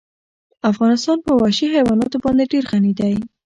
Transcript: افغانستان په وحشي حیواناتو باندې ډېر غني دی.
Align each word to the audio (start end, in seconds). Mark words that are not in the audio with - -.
افغانستان 0.71 1.17
په 1.25 1.31
وحشي 1.39 1.67
حیواناتو 1.75 2.17
باندې 2.25 2.43
ډېر 2.51 2.63
غني 2.71 2.93
دی. 2.99 3.13